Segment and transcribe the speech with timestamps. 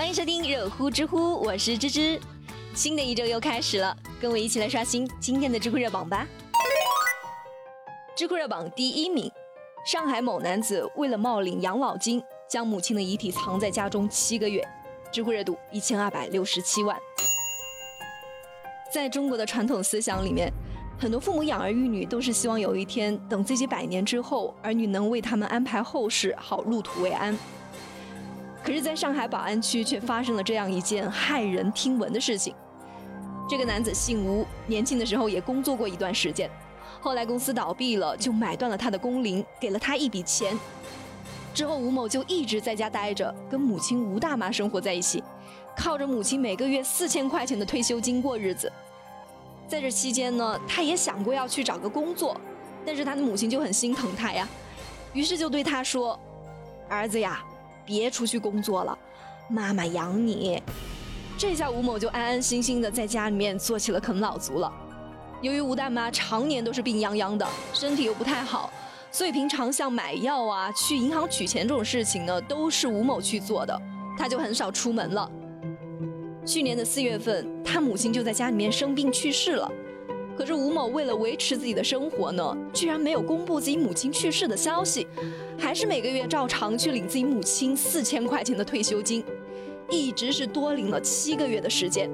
[0.00, 2.18] 欢迎收听热乎知乎，我是芝芝。
[2.74, 6.26] 新的一周又开始了，跟我一起来刷新今天的知乎热榜吧。
[8.16, 9.30] 知乎热榜第一名，
[9.84, 14.66] 上海某男子为了冒领养老金，将母亲的遗体藏在家中七个月，
[15.12, 16.98] 知乎热度一千二百六十七万。
[18.90, 20.50] 在中国的传统思想里面，
[20.98, 27.36] 很多父母养儿育女都是希望有一天等自己百年之后，儿女能为他们安排后事，好入土为安。
[28.62, 32.54] 可是，在上海宝安区却发生了这样一件骇人听闻的事情。
[33.48, 36.48] 这个男子姓吴，年轻的时候也工作过一段时间。
[37.00, 40.56] 后来公司倒闭了，就买断了他的工龄，给了他一笔钱。
[41.52, 45.24] 之后吴某就一直在家待着，跟母亲吴大妈生活在一起，
[45.76, 48.70] 靠着母亲每个月四千块钱的退休金过日子。
[49.66, 52.38] 在这期间呢，他也想过要去找个工作，
[52.84, 54.46] 但是他的母亲就很心疼他呀，
[55.12, 56.18] 于是就对他说
[56.88, 57.42] ：“儿子呀，
[57.84, 58.98] 别出去工作了，
[59.48, 60.62] 妈妈养你。”
[61.38, 64.70] 这下吴某就安安心心的在家里面做起了啃老族了。
[65.40, 68.70] 由于吴大妈常年都是病殃殃的，身体又不太好，
[69.10, 73.80] 所以平常像买药啊、去银行取钱这种事情呢，都是吴某去做的，
[74.18, 75.30] 他就很少出门了。
[76.44, 79.72] 去年的四月份，他母亲就在家里面生病去世了，
[80.40, 85.06] 可是吴某为了维持自己的生活呢，居然没有公布自己母亲去世的消息，
[85.58, 89.22] 还是每个月照常去领自己母亲四千块钱的退休金，
[89.90, 92.10] 一直是多领了七个月的时间。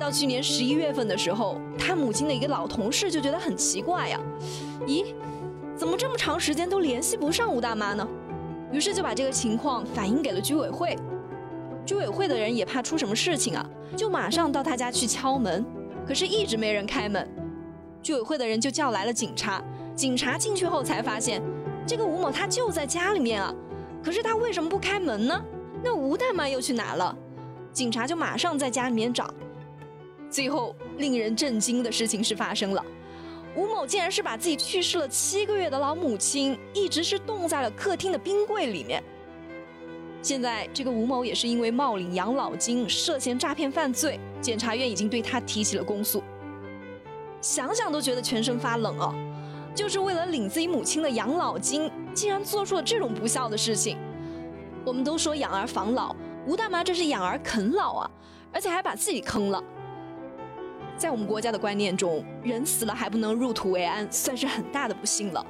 [0.00, 4.18] 到去年十一月份的时候，他母亲的一个老同事就觉得很奇怪呀，
[4.86, 5.04] 咦，
[5.76, 8.08] 怎么这么长时间都联系不上吴大妈呢？
[8.72, 10.96] 于是就把这个情况反映给了居委会。
[11.84, 13.68] 居委会的人也怕出什么事情啊，
[13.98, 15.62] 就马上到他家去敲门，
[16.06, 17.28] 可是一直没人开门。
[18.02, 19.62] 居委会的人就叫来了警察，
[19.94, 21.42] 警察进去后才发现，
[21.86, 23.54] 这个吴某他就在家里面啊，
[24.02, 25.44] 可是他为什么不开门呢？
[25.82, 27.16] 那吴大妈又去哪了？
[27.72, 29.32] 警察就马上在家里面找。
[30.28, 32.84] 最后，令人震惊的事情是发生了，
[33.54, 39.02] 吴某竟然是把自己去世了七个月的老母亲，一直是冻在了客厅的冰柜里面。
[40.22, 46.22] 现在，这个吴某也是因为冒领养老金涉嫌诈骗犯罪，检察院已经对他提起了公诉。
[47.40, 49.12] 想想都觉得全身发冷啊！
[49.74, 53.98] 就是为了领自己母亲的养老金，竟然做出了这种不孝的事情。
[54.84, 56.14] 我们都说养儿防老，
[56.46, 58.10] 吴大妈这是养儿啃老啊，
[58.52, 59.60] 而且还把自己坑了。
[60.96, 65.44] 在我们国家的观念中，人死了还不能入土为安，算是很大的不幸了。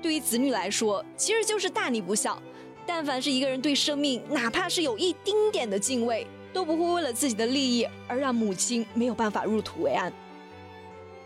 [0.00, 2.40] 对于子女来说，其实就是大逆不孝。
[2.88, 10.10] 但凡是一个人对生命，哪怕是有一丁点的敬畏，都不会为了自己的利益而让母亲没有办法入土为安。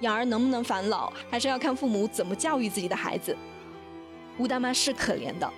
[0.00, 3.36] 养儿能不能返老，还是要看父母怎么教育自己的孩子。
[4.38, 5.48] 吴大妈是可怜的，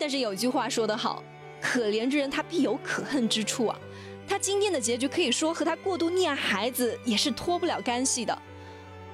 [0.00, 1.22] 但是有句话说得好，
[1.60, 3.78] 可怜之人他必有可恨之处啊。
[4.26, 8.36] 他今天的结局可以说和他过度溺爱孩子也是脱不了干系的。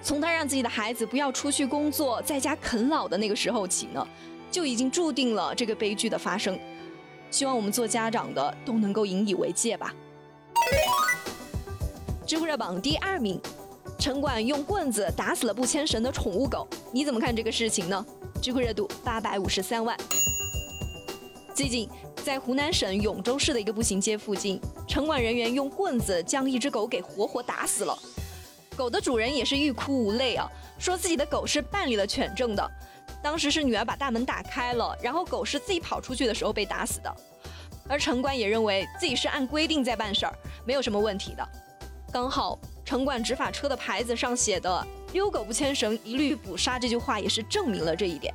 [0.01, 4.09] 从他让自己的孩子不要出去工作，在家啃老的那个时候起呢，
[4.51, 6.59] 就已经注定了这个悲剧的发生。
[7.31, 9.95] 希望我们做家长的都能够引以为戒吧。
[12.27, 13.41] 知乎热榜第二名，
[13.99, 18.05] 城管用棍子打死了不牵绳的宠物狗，你怎么看这个事情呢？
[18.41, 19.97] 知乎热度八百五十三万。
[21.55, 21.89] 最近。
[22.25, 27.99] 在湖南省永州市的一个步行街附近，城管人员用棍子将一只狗给活活打死了。
[28.77, 30.47] 狗的主人也是欲哭无泪啊，
[30.79, 32.71] 说自己的狗是办理了犬证的，
[33.23, 37.15] 当时是女儿把大门打开了，然后狗是自己跑出去的时候被打死的。
[37.89, 40.33] 而城管也认为自己是按规定在办事儿，
[40.65, 41.49] 没有什么问题的。
[42.13, 48.33] 刚好城管执法车的牌子上写的“遛狗不牵绳，一律捕杀”这句话也是证明了这一点。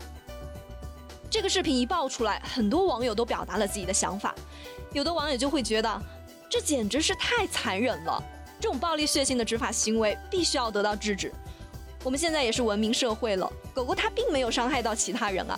[1.29, 4.35] 这个视频一爆出来，很多网友都表达了自己的想法。
[4.91, 6.01] 有的网友就会觉得，
[6.47, 8.22] 这简直是太残忍了，
[8.59, 11.33] 这种暴力血腥的执法行为必须要得到制止。
[12.03, 15.58] 我们现在也是文明社会了，狗狗它并没有伤害到其他人啊，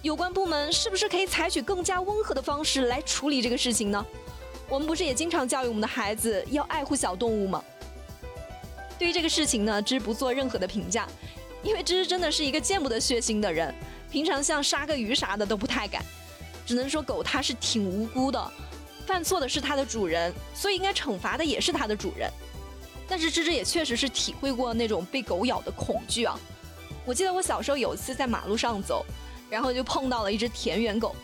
[0.00, 4.04] 有关部门是不是可以采取更加温和的方式来处理这个事情呢？
[4.66, 7.62] 我们不是也经常教育我们的孩子要爱护小动物吗？
[8.98, 11.06] 对于这个事情呢，芝不做任何的评价，
[11.62, 13.72] 因为芝真的是一个见不得血腥的人。
[14.10, 16.02] 平常像杀个鱼啥的都不太敢，
[16.64, 18.52] 只能说狗它是挺无辜的，
[19.06, 22.30] 犯错的是它的主人，所以应该惩罚的也是它的主人。
[23.08, 26.38] 但是芝芝也确实是体会过那种被狗咬的恐惧啊！
[27.04, 29.04] 我记得我小时候有一次在马路上走，
[29.50, 31.14] 然后就碰到了一只田园狗，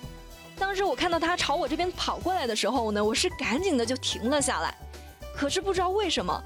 [0.58, 4.74] 当时我看到它朝我这边跑过来的时候呢，我是赶紧的就停了下来，
[5.34, 6.42] 可是不知道为什么。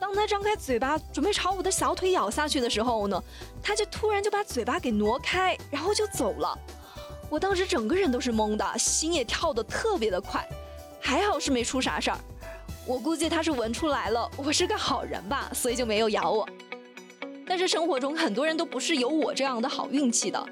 [0.00, 3.22] 当它张开嘴巴准备朝我的小腿咬下去的时候呢，
[3.62, 6.58] 它就突然就把嘴巴给挪开，然后就走了。
[7.30, 10.44] 我当时整个人都是懵的，心也跳得特别的快，
[11.00, 12.18] 还好是没出啥事儿。
[12.84, 16.48] 我估计他是闻出来了，我是个好人吧，所以就没有咬我。
[17.46, 20.44] 但是生活中很多人都不是有我这样的好运气的。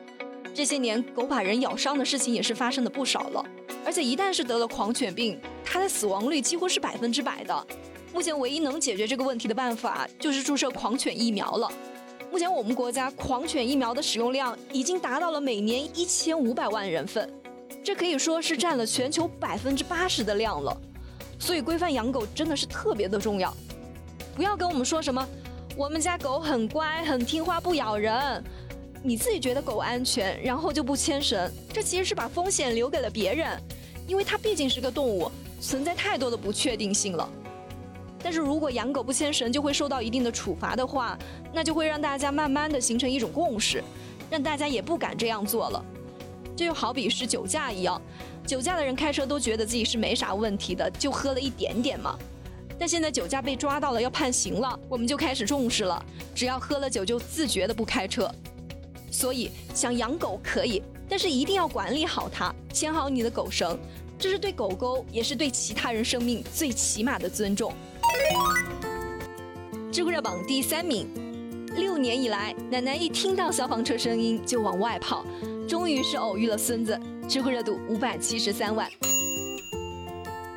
[0.55, 3.45] 这些年狗把人咬伤的事情也是发生的不少了，
[3.85, 7.67] 而且一旦是得了狂犬病，它的死亡率几乎是百分之百的。
[8.13, 11.69] 目前唯一能解决这个问题的办法就是注射狂犬疫苗了。
[12.31, 17.29] 目前我们国家狂犬疫苗的使用量已经达到了每年一千五百万人份，
[17.83, 20.81] 这可以说是占了全球百分之八十的量了。
[21.41, 23.53] 所以规范养狗真的是特别的重要。
[24.37, 25.27] 不要跟我们说什么
[25.77, 28.45] 我们家狗很乖很听话不咬人，
[29.03, 33.61] 你自己觉得狗安全，然后就不牵绳，这其实是把风险留给了别人，
[34.07, 37.29] 因为它毕竟是个动物，存在太多的不确定性了。
[38.23, 41.19] 但是如果养狗不牵绳就会受到一定的处罚的话，
[41.55, 43.83] 那就会让大家慢慢的形成一种共识，
[44.31, 45.83] 让大家也不敢这样做了。
[46.55, 48.01] 这就好比是酒驾一样，
[48.51, 52.19] 酒驾的人开车都觉得自己是没啥问题的，就喝了一点点嘛。
[52.77, 56.05] 但现在酒驾被抓到了要判刑了，我们就开始重视了，
[56.35, 58.29] 只要喝了酒就自觉的不开车。
[59.09, 63.79] 所以想养狗可以，但是一定要管理好它，牵好你的狗绳，
[64.19, 67.73] 这是对狗狗也是对其他人生命最起码的尊重。
[69.93, 71.07] 知乎热榜第三名，
[71.77, 75.25] 六年以来，奶奶一听到消防车声音就往外跑，
[75.69, 77.01] 终于是偶遇了孙子。
[77.31, 78.91] 知乎热度五百七十三万。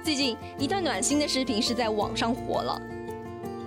[0.03, 2.81] 最近一段暖心的视频是在网上火了。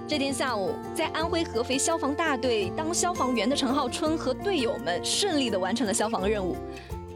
[0.09, 6.57] 这天下午，在安徽合肥消防大队当消防员的陈浩春和队友们顺利的完成了消防任务。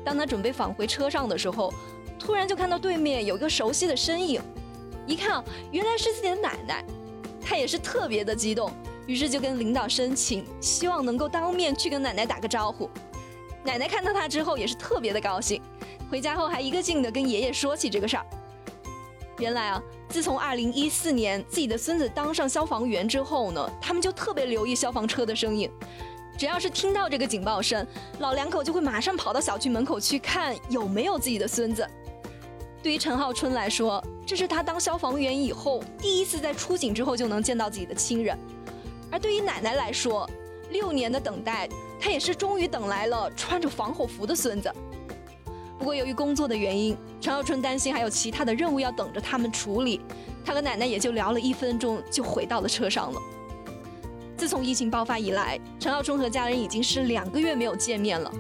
[0.05, 1.75] 当他准备返回车上的时候，
[2.21, 4.41] 突然就看到对面有一个熟悉的身影。
[5.09, 5.43] 一看，
[5.73, 6.85] 原来是自己的奶奶，
[7.45, 8.71] 他也是特别的激动，
[9.09, 12.89] 于是就跟领导申请，希望能够当面去跟奶奶打个招呼。
[13.65, 15.61] 奶奶看到他之后也是特别的高兴，
[16.11, 18.27] 回家后还一个劲的跟爷爷说起这个事儿。
[19.39, 25.71] 原来啊，自从2014年自己的孙子当上消防员之后呢，他们就特别留意消防车的声音，
[26.39, 27.87] 只要是听到这个警报声，
[28.19, 31.87] 老两口就会马上跑到小区门口去看有没有自己的孙子。
[32.83, 38.37] 对于陈浩春来说，这是他当消防员以后第一次在出警之后就能见到自己的亲人；
[39.11, 40.29] 而对于奶奶来说，
[40.71, 41.69] 六年的等待，
[42.01, 44.73] 她也是终于等来了穿着防火服的孙子。
[45.79, 50.01] 不过由于工作的原因，陈小春担心还有其他的任务要等着他们处理，
[50.45, 53.21] 他和奶奶也就聊了一分钟就回到了车上了。
[54.37, 58.31] 自从疫情爆发以来，陈小春和家人已经是两个月没有见面了。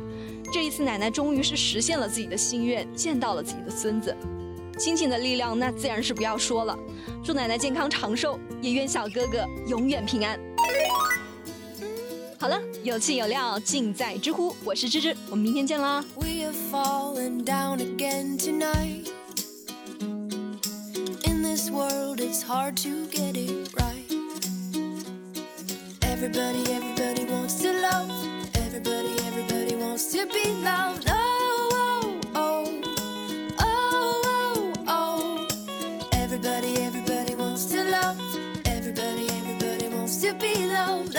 [0.52, 4.14] 这一次，奶奶终于是实现了自己的心愿，见到了自己的孙子。
[4.78, 6.78] 亲情的力量，那自然是不要说了。
[7.22, 10.40] 祝奶奶健康长寿，也愿小哥哥永远平安。
[12.39, 16.03] 好了，有气有料尽在知乎，我是芝芝，我们明天见啦。
[30.15, 31.05] to be loved.
[31.09, 32.81] Oh, oh, oh,
[33.59, 35.47] oh, oh, oh.
[36.13, 38.17] Everybody, everybody wants to love.
[38.65, 41.15] Everybody, everybody wants to be loved.